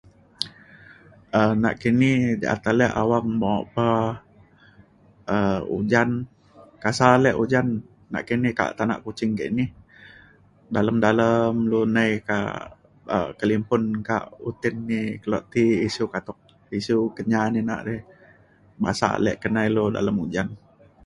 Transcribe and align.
um 1.39 1.53
nakini 1.65 2.11
ja’at 2.41 2.63
ale 2.71 2.85
awang 3.01 3.27
mok 3.41 3.63
pa 3.75 3.89
um 5.35 5.59
ujan 5.77 6.09
kasa 6.83 7.05
ale 7.15 7.31
ujan 7.43 7.67
nakini 8.13 8.49
kak 8.59 8.73
tanak 8.77 8.99
Kuching 9.05 9.31
kini 9.39 9.65
dalem 10.75 10.97
dalem 11.05 11.53
lu 11.71 11.81
nai 11.95 12.11
kak 12.29 12.53
um 13.15 13.29
kelimpun 13.39 13.83
kak 14.09 14.23
uten 14.49 14.75
ni 14.89 15.01
kelo 15.21 15.39
ti 15.53 15.63
pisiu 15.81 16.05
katuk 16.13 16.37
pisiu 16.69 16.97
Kenyah 17.17 17.45
ni 17.53 17.61
na 17.69 17.75
re 17.87 17.95
basak 18.81 19.11
ale 19.17 19.31
ke 19.41 19.47
nai 19.53 19.65
ilu 19.71 19.83
dalem 19.95 20.17
ujan 20.25 20.47